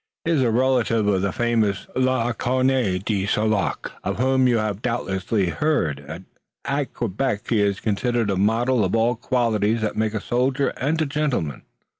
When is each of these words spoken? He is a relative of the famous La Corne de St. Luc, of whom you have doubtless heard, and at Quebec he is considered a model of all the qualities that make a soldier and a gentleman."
He 0.25 0.31
is 0.31 0.41
a 0.41 0.49
relative 0.49 1.05
of 1.05 1.21
the 1.21 1.31
famous 1.31 1.85
La 1.95 2.33
Corne 2.33 2.99
de 3.05 3.27
St. 3.27 3.47
Luc, 3.47 3.91
of 4.03 4.17
whom 4.17 4.47
you 4.47 4.57
have 4.57 4.81
doubtless 4.81 5.25
heard, 5.29 6.03
and 6.07 6.25
at 6.65 6.91
Quebec 6.95 7.45
he 7.49 7.61
is 7.61 7.79
considered 7.79 8.31
a 8.31 8.35
model 8.35 8.83
of 8.83 8.95
all 8.95 9.13
the 9.13 9.19
qualities 9.21 9.81
that 9.81 9.95
make 9.95 10.15
a 10.15 10.19
soldier 10.19 10.69
and 10.69 10.99
a 11.03 11.05
gentleman." 11.05 11.61